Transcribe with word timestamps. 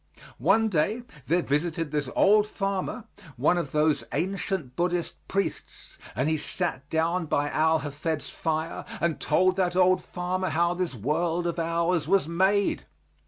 One 0.39 0.67
day 0.67 1.03
there 1.27 1.43
visited 1.43 1.91
this 1.91 2.09
old 2.15 2.47
farmer 2.47 3.03
one 3.37 3.55
of 3.55 3.71
those 3.71 4.03
ancient 4.13 4.75
Buddhist 4.75 5.13
priests, 5.27 5.95
and 6.15 6.27
he 6.27 6.37
sat 6.37 6.89
down 6.89 7.27
by 7.27 7.51
Al 7.51 7.81
Hafed's 7.81 8.31
fire 8.31 8.83
and 8.99 9.19
told 9.19 9.57
that 9.57 9.75
old 9.75 10.03
farmer 10.03 10.49
how 10.49 10.73
this 10.73 10.95
world 10.95 11.45
of 11.45 11.59
ours 11.59 12.07
was 12.07 12.27
made. 12.27 12.85